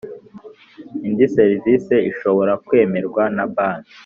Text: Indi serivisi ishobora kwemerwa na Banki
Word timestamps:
Indi 1.07 1.25
serivisi 1.35 1.95
ishobora 2.11 2.53
kwemerwa 2.65 3.23
na 3.35 3.45
Banki 3.53 3.93